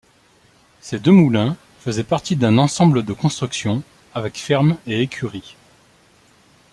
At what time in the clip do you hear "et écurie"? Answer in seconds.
4.87-5.55